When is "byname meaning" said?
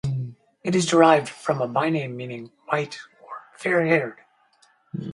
1.67-2.49